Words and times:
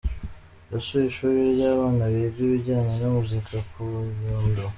Yasuye 0.71 1.05
ishuri 1.07 1.37
ry’ 1.55 1.61
abana 1.73 2.03
biga 2.13 2.39
ibijyanye 2.47 2.93
na 3.01 3.07
muzika 3.15 3.55
ku 3.69 3.81
Nyundo. 4.19 4.61